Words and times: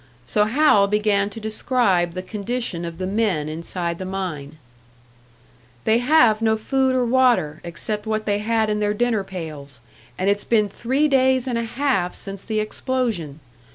So 0.25 0.45
Hal 0.45 0.87
began 0.87 1.29
to 1.29 1.39
describe 1.39 2.13
the 2.13 2.23
condition 2.23 2.85
of 2.85 2.97
the 2.97 3.05
men 3.05 3.47
inside 3.47 3.99
the 3.99 4.03
mine. 4.03 4.57
"They 5.83 5.99
have 5.99 6.41
no 6.41 6.57
food 6.57 6.95
or 6.95 7.05
water, 7.05 7.61
except 7.63 8.07
what 8.07 8.25
they 8.25 8.39
had 8.39 8.67
in 8.71 8.79
their 8.79 8.95
dinner 8.95 9.23
pails; 9.23 9.79
and 10.17 10.27
it's 10.27 10.43
been 10.43 10.67
three 10.67 11.07
days 11.07 11.45
and 11.47 11.55
a 11.59 11.63
half 11.65 12.15
since 12.15 12.43
the 12.43 12.59
explosion! 12.59 13.41